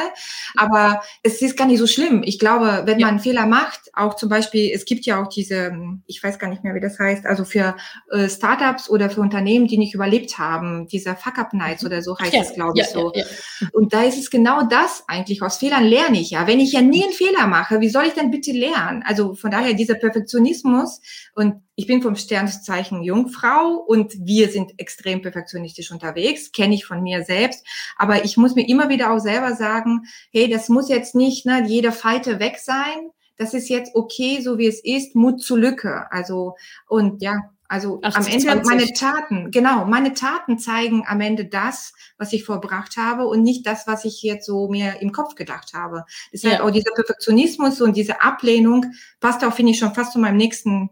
[0.55, 2.23] Aber es ist gar nicht so schlimm.
[2.23, 3.07] Ich glaube, wenn ja.
[3.07, 5.73] man einen Fehler macht, auch zum Beispiel, es gibt ja auch diese,
[6.05, 7.75] ich weiß gar nicht mehr, wie das heißt, also für
[8.11, 11.87] äh, Startups oder für Unternehmen, die nicht überlebt haben, dieser Fuck-Up-Nights mhm.
[11.87, 12.41] oder so heißt ja.
[12.43, 13.08] es, glaube ich, so.
[13.15, 13.25] Ja.
[13.71, 15.41] Und da ist es genau das eigentlich.
[15.41, 16.47] Aus Fehlern lerne ich ja.
[16.47, 19.03] Wenn ich ja nie einen Fehler mache, wie soll ich denn bitte lernen?
[19.05, 21.01] Also von daher dieser Perfektionismus
[21.35, 27.01] und ich bin vom Sternzeichen Jungfrau und wir sind extrem perfektionistisch unterwegs, kenne ich von
[27.01, 27.65] mir selbst.
[27.95, 31.63] Aber ich muss mir immer wieder auch selber sagen, hey, das muss jetzt nicht ne,
[31.65, 33.11] jede Falte weg sein.
[33.37, 35.15] Das ist jetzt okay, so wie es ist.
[35.15, 36.11] Mut zur Lücke.
[36.11, 36.55] Also
[36.87, 38.65] und ja, also 80, am Ende 20.
[38.65, 43.65] meine Taten, genau, meine Taten zeigen am Ende das, was ich vorbracht habe und nicht
[43.67, 46.03] das, was ich jetzt so mir im Kopf gedacht habe.
[46.33, 46.63] Deshalb ja.
[46.63, 48.87] auch dieser Perfektionismus und diese Ablehnung
[49.19, 50.89] passt auch, finde ich, schon fast zu meinem nächsten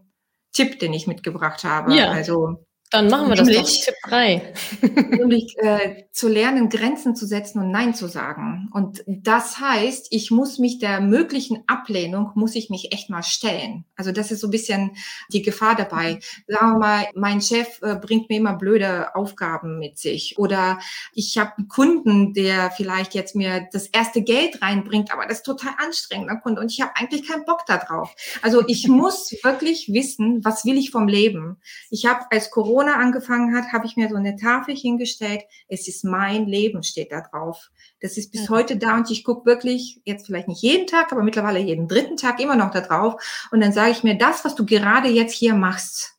[0.52, 1.94] Tipp, den ich mitgebracht habe.
[1.94, 2.10] Ja.
[2.10, 3.84] Also dann machen wir nämlich, das doch.
[3.84, 4.52] Tipp 3.
[5.18, 8.70] nämlich äh, zu lernen, Grenzen zu setzen und Nein zu sagen.
[8.72, 13.84] Und das heißt, ich muss mich der möglichen Ablehnung, muss ich mich echt mal stellen.
[13.96, 14.96] Also das ist so ein bisschen
[15.32, 16.20] die Gefahr dabei.
[16.46, 20.38] Sagen wir mal, mein Chef äh, bringt mir immer blöde Aufgaben mit sich.
[20.38, 20.78] Oder
[21.12, 25.46] ich habe einen Kunden, der vielleicht jetzt mir das erste Geld reinbringt, aber das ist
[25.46, 26.60] total anstrengend, der Kunde.
[26.62, 28.14] Und ich habe eigentlich keinen Bock darauf.
[28.40, 31.58] Also ich muss wirklich wissen, was will ich vom Leben.
[31.90, 35.42] Ich habe als Corona Corona angefangen hat, habe ich mir so eine Tafel hingestellt.
[35.66, 37.70] Es ist mein Leben, steht da drauf.
[38.00, 38.50] Das ist bis ja.
[38.50, 42.16] heute da und ich gucke wirklich, jetzt vielleicht nicht jeden Tag, aber mittlerweile jeden dritten
[42.16, 43.48] Tag immer noch da drauf.
[43.50, 46.14] Und dann sage ich mir, das, was du gerade jetzt hier machst,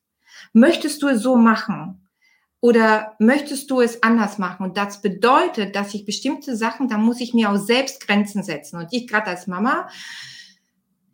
[0.51, 2.05] möchtest du es so machen?
[2.59, 4.65] Oder möchtest du es anders machen?
[4.65, 8.77] Und das bedeutet, dass ich bestimmte Sachen, da muss ich mir auch selbst Grenzen setzen.
[8.77, 9.87] Und ich gerade als Mama,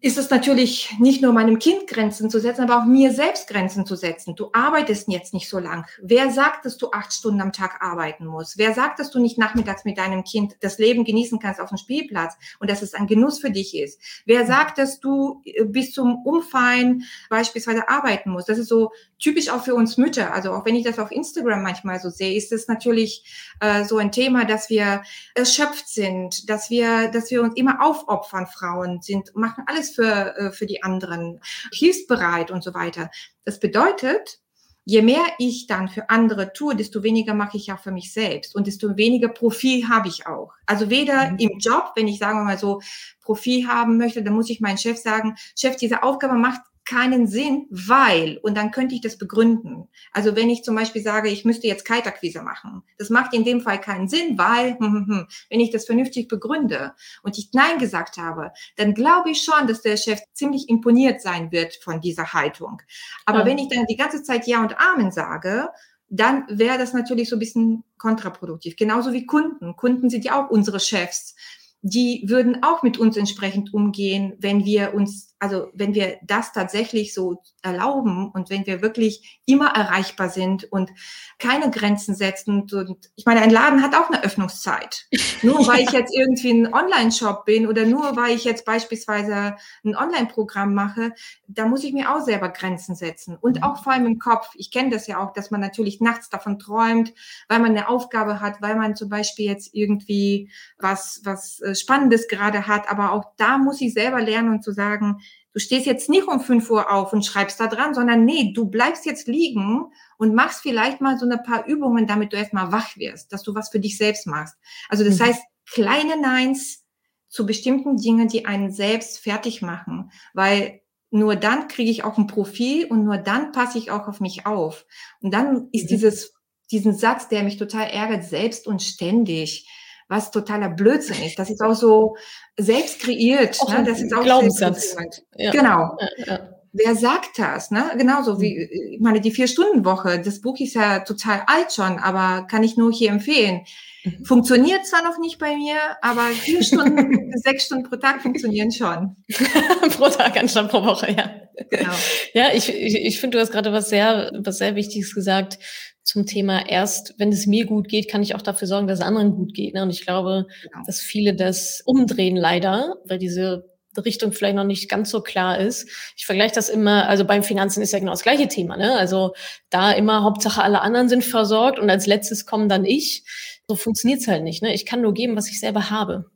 [0.05, 3.87] ist es natürlich nicht nur meinem Kind Grenzen zu setzen, aber auch mir selbst Grenzen
[3.87, 4.35] zu setzen.
[4.35, 5.87] Du arbeitest jetzt nicht so lang.
[5.99, 8.59] Wer sagt, dass du acht Stunden am Tag arbeiten musst?
[8.59, 11.79] Wer sagt, dass du nicht nachmittags mit deinem Kind das Leben genießen kannst auf dem
[11.79, 13.99] Spielplatz und dass es ein Genuss für dich ist?
[14.27, 18.47] Wer sagt, dass du äh, bis zum Umfallen beispielsweise arbeiten musst?
[18.47, 20.35] Das ist so typisch auch für uns Mütter.
[20.35, 23.97] Also auch wenn ich das auf Instagram manchmal so sehe, ist es natürlich äh, so
[23.97, 25.01] ein Thema, dass wir
[25.33, 30.51] erschöpft sind, dass wir, dass wir uns immer aufopfern, Frauen sind, machen alles für, äh,
[30.51, 33.09] für die anderen, hilfsbereit und so weiter.
[33.43, 34.39] Das bedeutet,
[34.85, 38.55] je mehr ich dann für andere tue, desto weniger mache ich auch für mich selbst
[38.55, 40.53] und desto weniger Profil habe ich auch.
[40.67, 41.39] Also weder mhm.
[41.39, 42.81] im Job, wenn ich sagen wir mal so
[43.21, 47.67] Profil haben möchte, dann muss ich meinen Chef sagen, Chef, diese Aufgabe macht keinen Sinn,
[47.69, 49.87] weil, und dann könnte ich das begründen.
[50.11, 53.61] Also wenn ich zum Beispiel sage, ich müsste jetzt Kaltakquise machen, das macht in dem
[53.61, 56.93] Fall keinen Sinn, weil, hm, hm, hm, wenn ich das vernünftig begründe
[57.23, 61.51] und ich Nein gesagt habe, dann glaube ich schon, dass der Chef ziemlich imponiert sein
[61.51, 62.81] wird von dieser Haltung.
[63.25, 63.45] Aber ja.
[63.45, 65.69] wenn ich dann die ganze Zeit Ja und Amen sage,
[66.09, 68.75] dann wäre das natürlich so ein bisschen kontraproduktiv.
[68.75, 69.75] Genauso wie Kunden.
[69.75, 71.35] Kunden sind ja auch unsere Chefs.
[71.81, 77.13] Die würden auch mit uns entsprechend umgehen, wenn wir uns also wenn wir das tatsächlich
[77.13, 80.91] so erlauben und wenn wir wirklich immer erreichbar sind und
[81.39, 85.07] keine Grenzen setzen und ich meine, ein Laden hat auch eine Öffnungszeit.
[85.41, 89.95] Nur weil ich jetzt irgendwie ein Online-Shop bin oder nur weil ich jetzt beispielsweise ein
[89.95, 91.13] Online-Programm mache,
[91.47, 94.49] da muss ich mir auch selber Grenzen setzen und auch vor allem im Kopf.
[94.55, 97.13] Ich kenne das ja auch, dass man natürlich nachts davon träumt,
[97.47, 102.27] weil man eine Aufgabe hat, weil man zum Beispiel jetzt irgendwie was, was äh, Spannendes
[102.27, 105.21] gerade hat, aber auch da muss ich selber lernen und zu sagen,
[105.55, 108.65] du stehst jetzt nicht um fünf Uhr auf und schreibst da dran, sondern nee, du
[108.65, 109.85] bleibst jetzt liegen
[110.17, 113.55] und machst vielleicht mal so ein paar Übungen, damit du erstmal wach wirst, dass du
[113.55, 114.55] was für dich selbst machst.
[114.89, 115.23] Also das mhm.
[115.23, 115.41] heißt,
[115.71, 116.83] kleine Neins
[117.29, 122.27] zu bestimmten Dingen, die einen selbst fertig machen, weil nur dann kriege ich auch ein
[122.27, 124.85] Profil und nur dann passe ich auch auf mich auf.
[125.21, 125.87] Und dann ist mhm.
[125.87, 126.33] dieses,
[126.69, 129.69] diesen Satz, der mich total ärgert, selbst und ständig
[130.07, 131.39] was totaler Blödsinn ist.
[131.39, 132.15] Das ist auch so
[132.57, 133.57] selbst kreiert.
[133.69, 133.83] ne?
[133.83, 134.95] Das ist auch Glaubenssatz.
[135.35, 135.51] Ja.
[135.51, 135.97] Genau.
[135.99, 136.54] Ja, ja.
[136.77, 137.71] Wer sagt das?
[137.71, 137.91] Ne?
[137.97, 138.93] Genauso wie, hm.
[138.93, 142.91] ich meine, die Vier-Stunden-Woche, das Buch ist ja total alt schon, aber kann ich nur
[142.91, 143.61] hier empfehlen.
[144.03, 144.25] Mhm.
[144.25, 149.15] Funktioniert zwar noch nicht bei mir, aber vier Stunden, sechs Stunden pro Tag funktionieren schon.
[149.97, 151.31] pro Tag anstatt pro Woche, ja.
[151.69, 151.93] Genau.
[152.33, 155.57] Ja, ich, ich, ich finde, du hast gerade was sehr, was sehr Wichtiges gesagt
[156.03, 159.05] zum Thema erst, wenn es mir gut geht, kann ich auch dafür sorgen, dass es
[159.05, 159.73] anderen gut geht.
[159.73, 159.81] Ne?
[159.81, 160.83] Und ich glaube, genau.
[160.85, 165.87] dass viele das umdrehen leider, weil diese Richtung vielleicht noch nicht ganz so klar ist.
[166.17, 168.75] Ich vergleiche das immer, also beim Finanzen ist ja genau das gleiche Thema.
[168.77, 168.95] Ne?
[168.95, 169.33] Also
[169.69, 173.23] da immer Hauptsache alle anderen sind versorgt und als letztes kommen dann ich.
[173.67, 174.61] So funktioniert's halt nicht.
[174.61, 174.73] Ne?
[174.73, 176.31] Ich kann nur geben, was ich selber habe.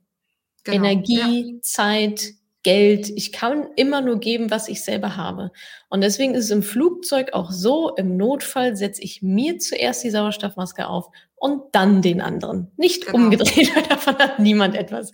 [0.64, 0.78] Genau.
[0.78, 1.62] Energie, ja.
[1.62, 3.10] Zeit, Geld.
[3.10, 5.52] Ich kann immer nur geben, was ich selber habe.
[5.90, 10.10] Und deswegen ist es im Flugzeug auch so, im Notfall setze ich mir zuerst die
[10.10, 12.72] Sauerstoffmaske auf und dann den anderen.
[12.76, 13.18] Nicht genau.
[13.18, 15.12] umgedreht, weil davon hat niemand etwas.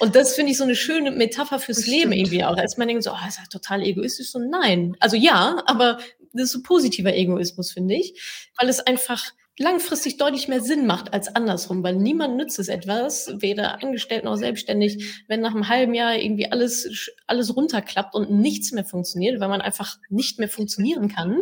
[0.00, 2.16] Und das finde ich so eine schöne Metapher fürs das Leben stimmt.
[2.16, 2.56] irgendwie auch.
[2.56, 4.30] Als man denkt so, oh, ist ja total egoistisch.
[4.30, 4.94] So nein.
[5.00, 5.98] Also ja, aber
[6.34, 8.50] das ist so positiver Egoismus, finde ich.
[8.58, 13.30] Weil es einfach langfristig deutlich mehr Sinn macht als andersrum, weil niemand nützt es etwas,
[13.36, 18.72] weder angestellt noch selbstständig, wenn nach einem halben Jahr irgendwie alles, alles runterklappt und nichts
[18.72, 21.40] mehr funktioniert, weil man einfach nicht mehr funktionieren kann.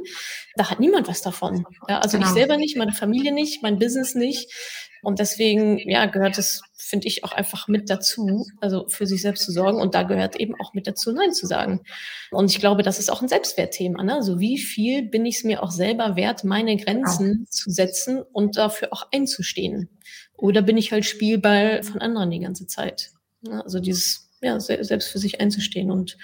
[0.56, 1.64] Da hat niemand was davon.
[1.88, 2.28] Ja, also genau.
[2.28, 4.52] ich selber nicht, meine Familie nicht, mein Business nicht.
[5.02, 9.44] Und deswegen, ja, gehört es, finde ich, auch einfach mit dazu, also für sich selbst
[9.44, 9.80] zu sorgen.
[9.80, 11.80] Und da gehört eben auch mit dazu, Nein zu sagen.
[12.30, 14.02] Und ich glaube, das ist auch ein Selbstwertthema.
[14.02, 14.14] Ne?
[14.14, 17.50] Also wie viel bin ich es mir auch selber wert, meine Grenzen ja.
[17.50, 19.88] zu setzen und dafür auch einzustehen?
[20.36, 23.10] Oder bin ich halt Spielball von anderen die ganze Zeit?
[23.42, 23.62] Ne?
[23.62, 25.90] Also dieses, ja, selbst für sich einzustehen.
[25.90, 26.18] Und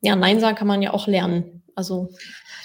[0.00, 1.62] ja, Nein sagen kann man ja auch lernen.
[1.74, 2.10] Also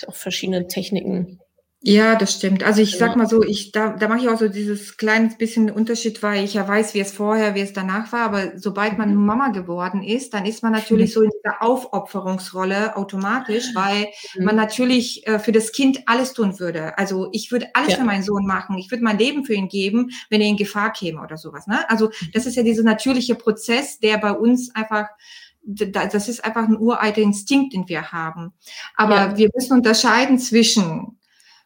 [0.06, 1.40] auch verschiedene Techniken
[1.88, 2.64] ja, das stimmt.
[2.64, 5.72] Also ich sag mal so, ich da, da mache ich auch so dieses kleines bisschen
[5.72, 8.24] Unterschied, weil ich ja weiß, wie es vorher, wie es danach war.
[8.24, 9.26] Aber sobald man mhm.
[9.26, 14.44] Mama geworden ist, dann ist man natürlich so in dieser Aufopferungsrolle automatisch, weil mhm.
[14.44, 16.98] man natürlich äh, für das Kind alles tun würde.
[16.98, 18.00] Also ich würde alles ja.
[18.00, 18.78] für meinen Sohn machen.
[18.78, 21.68] Ich würde mein Leben für ihn geben, wenn er in Gefahr käme oder sowas.
[21.68, 21.90] Ne?
[21.90, 22.32] Also mhm.
[22.34, 25.08] das ist ja dieser natürliche Prozess, der bei uns einfach
[25.70, 28.54] das ist einfach ein uralter Instinkt, den wir haben.
[28.96, 29.38] Aber ja.
[29.38, 31.17] wir müssen unterscheiden zwischen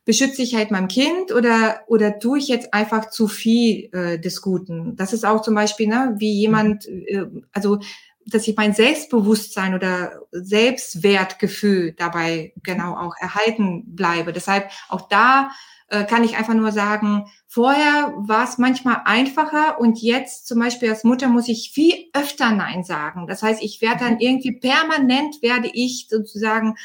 [0.05, 4.41] beschütze ich halt mein Kind oder, oder tue ich jetzt einfach zu viel äh, des
[4.41, 4.95] Guten?
[4.95, 7.79] Das ist auch zum Beispiel, ne, wie jemand, äh, also
[8.25, 14.31] dass ich mein Selbstbewusstsein oder Selbstwertgefühl dabei genau auch erhalten bleibe.
[14.31, 15.51] Deshalb auch da
[15.91, 20.89] äh, kann ich einfach nur sagen, vorher war es manchmal einfacher und jetzt zum Beispiel
[20.89, 23.27] als Mutter muss ich viel öfter Nein sagen.
[23.27, 26.75] Das heißt, ich werde dann irgendwie permanent werde ich sozusagen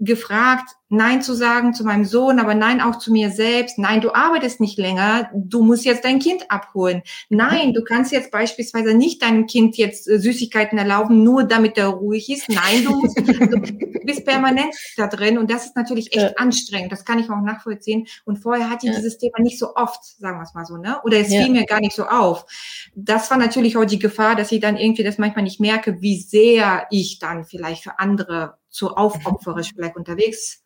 [0.00, 3.78] gefragt, Nein zu sagen zu meinem Sohn, aber Nein auch zu mir selbst.
[3.78, 7.02] Nein, du arbeitest nicht länger, du musst jetzt dein Kind abholen.
[7.28, 11.88] Nein, du kannst jetzt beispielsweise nicht deinem Kind jetzt äh, Süßigkeiten erlauben, nur damit er
[11.88, 12.48] ruhig ist.
[12.48, 16.36] Nein, du musst, du bist permanent da drin und das ist natürlich echt ja.
[16.36, 16.90] anstrengend.
[16.90, 18.06] Das kann ich auch nachvollziehen.
[18.24, 18.98] Und vorher hatte ich ja.
[18.98, 20.98] dieses Thema nicht so oft, sagen wir es mal so, ne?
[21.04, 21.42] Oder es ja.
[21.42, 22.46] fiel mir gar nicht so auf.
[22.94, 26.18] Das war natürlich auch die Gefahr, dass ich dann irgendwie das manchmal nicht merke, wie
[26.18, 30.64] sehr ich dann vielleicht für andere zu aufopferisch vielleicht unterwegs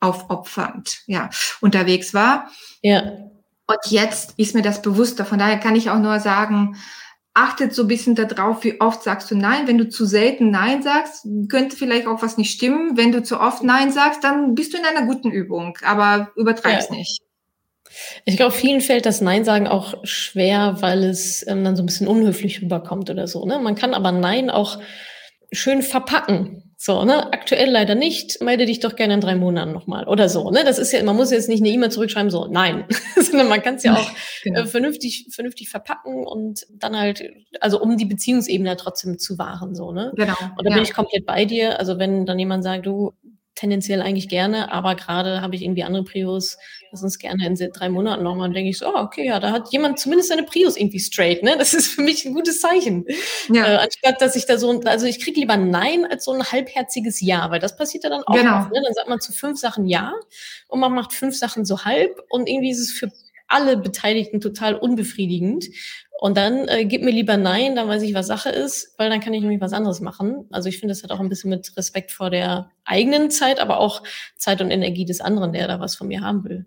[0.00, 1.30] aufopfernd, ja,
[1.62, 2.50] unterwegs war.
[2.82, 3.00] Ja.
[3.00, 5.24] Und jetzt ist mir das bewusster.
[5.24, 6.76] Von daher kann ich auch nur sagen,
[7.34, 9.66] achtet so ein bisschen darauf, wie oft sagst du Nein.
[9.66, 12.96] Wenn du zu selten Nein sagst, könnte vielleicht auch was nicht stimmen.
[12.96, 16.88] Wenn du zu oft Nein sagst, dann bist du in einer guten Übung, aber übertreib's
[16.90, 16.96] ja.
[16.96, 17.22] nicht.
[18.24, 21.86] Ich glaube, vielen fällt das Nein sagen auch schwer, weil es ähm, dann so ein
[21.86, 23.44] bisschen unhöflich rüberkommt oder so.
[23.44, 23.58] Ne?
[23.58, 24.78] Man kann aber Nein auch
[25.52, 26.71] schön verpacken.
[26.84, 27.32] So, ne?
[27.32, 28.40] Aktuell leider nicht.
[28.40, 30.50] Melde dich doch gerne in drei Monaten nochmal oder so.
[30.50, 30.64] Ne?
[30.64, 32.86] Das ist ja, man muss jetzt nicht eine E-Mail zurückschreiben, so, nein.
[33.14, 34.10] Sondern man kann es ja auch
[34.42, 34.62] genau.
[34.62, 37.22] äh, vernünftig, vernünftig verpacken und dann halt
[37.60, 40.12] also um die Beziehungsebene trotzdem zu wahren, so, ne?
[40.16, 40.34] Genau.
[40.58, 40.74] Und da ja.
[40.74, 41.78] bin ich komplett bei dir.
[41.78, 43.12] Also wenn dann jemand sagt, du,
[43.54, 46.58] tendenziell eigentlich gerne, aber gerade habe ich irgendwie andere Prios,
[46.92, 49.50] lass uns gerne in drei Monaten nochmal, und denke ich so, oh, okay, ja, da
[49.50, 51.56] hat jemand zumindest seine Prios irgendwie straight, ne?
[51.58, 53.06] Das ist für mich ein gutes Zeichen.
[53.52, 53.66] Ja.
[53.66, 57.20] Äh, anstatt, dass ich da so, also ich kriege lieber Nein als so ein halbherziges
[57.20, 58.58] Ja, weil das passiert ja dann auch genau.
[58.58, 58.80] oft, ne?
[58.84, 60.14] Dann sagt man zu fünf Sachen Ja
[60.68, 63.10] und man macht fünf Sachen so halb und irgendwie ist es für
[63.52, 65.66] alle Beteiligten total unbefriedigend.
[66.20, 69.18] Und dann äh, gib mir lieber Nein, dann weiß ich, was Sache ist, weil dann
[69.18, 70.46] kann ich nämlich was anderes machen.
[70.52, 73.80] Also ich finde, das hat auch ein bisschen mit Respekt vor der eigenen Zeit, aber
[73.80, 74.04] auch
[74.36, 76.66] Zeit und Energie des anderen, der da was von mir haben will.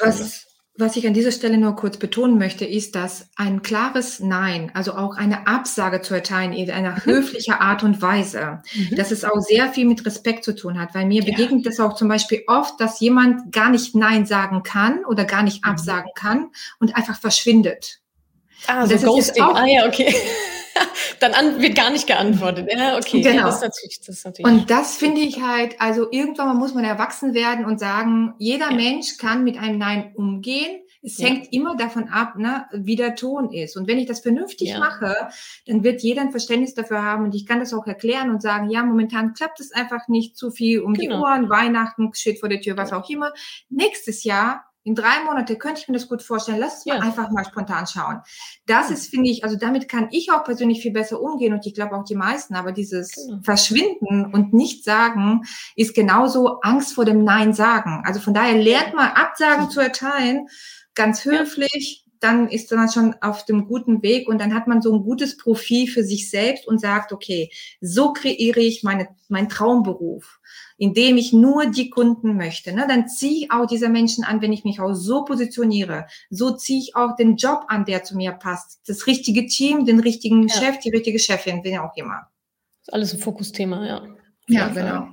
[0.00, 4.70] was, was ich an dieser Stelle nur kurz betonen möchte, ist, dass ein klares Nein,
[4.74, 7.04] also auch eine Absage zu erteilen in einer mhm.
[7.04, 8.96] höflicher Art und Weise, mhm.
[8.96, 11.30] dass es auch sehr viel mit Respekt zu tun hat, weil mir ja.
[11.30, 15.42] begegnet das auch zum Beispiel oft, dass jemand gar nicht Nein sagen kann oder gar
[15.42, 15.72] nicht mhm.
[15.72, 18.00] absagen kann und einfach verschwindet.
[18.66, 19.42] Ah, so Ghosting.
[19.42, 20.14] Ah ja, okay.
[21.20, 22.68] Dann an, wird gar nicht geantwortet.
[22.70, 23.20] Ja, okay.
[23.20, 23.36] Genau.
[23.36, 26.84] Ja, das ist natürlich, das und das finde ich halt, also irgendwann mal muss man
[26.84, 28.76] erwachsen werden und sagen, jeder ja.
[28.76, 30.82] Mensch kann mit einem Nein umgehen.
[31.02, 31.28] Es ja.
[31.28, 33.76] hängt immer davon ab, ne, wie der Ton ist.
[33.76, 34.80] Und wenn ich das vernünftig ja.
[34.80, 35.14] mache,
[35.66, 38.70] dann wird jeder ein Verständnis dafür haben und ich kann das auch erklären und sagen,
[38.70, 41.16] ja, momentan klappt es einfach nicht zu viel um genau.
[41.16, 43.32] die Ohren, Weihnachten steht vor der Tür, was auch immer.
[43.68, 46.60] Nächstes Jahr in drei Monate könnte ich mir das gut vorstellen.
[46.60, 46.96] Lass es ja.
[46.96, 48.20] mal einfach mal spontan schauen.
[48.66, 51.74] Das ist, finde ich, also damit kann ich auch persönlich viel besser umgehen und ich
[51.74, 52.54] glaube auch die meisten.
[52.54, 53.40] Aber dieses genau.
[53.42, 55.42] Verschwinden und nicht sagen
[55.74, 58.04] ist genauso Angst vor dem Nein sagen.
[58.06, 60.46] Also von daher lernt mal Absagen zu erteilen,
[60.94, 62.04] ganz höflich.
[62.20, 65.36] Dann ist man schon auf dem guten Weg und dann hat man so ein gutes
[65.36, 70.35] Profil für sich selbst und sagt, okay, so kreiere ich meine, meinen Traumberuf
[70.78, 74.52] indem ich nur die Kunden möchte, ne, dann ziehe ich auch diese Menschen an, wenn
[74.52, 76.06] ich mich auch so positioniere.
[76.30, 78.80] So ziehe ich auch den Job an, der zu mir passt.
[78.86, 80.54] Das richtige Team, den richtigen ja.
[80.54, 82.28] Chef, die richtige Chefin, wen auch immer.
[82.80, 84.02] Das ist alles ein Fokusthema, ja.
[84.48, 85.08] Ja, genau.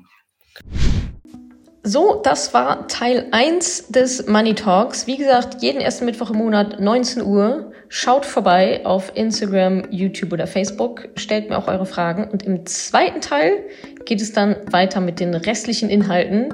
[1.86, 5.06] So, das war Teil 1 des Money Talks.
[5.06, 7.74] Wie gesagt, jeden ersten Mittwoch im Monat 19 Uhr.
[7.90, 11.10] Schaut vorbei auf Instagram, YouTube oder Facebook.
[11.18, 12.30] Stellt mir auch eure Fragen.
[12.32, 13.66] Und im zweiten Teil
[14.06, 16.54] geht es dann weiter mit den restlichen Inhalten.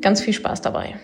[0.00, 0.94] Ganz viel Spaß dabei.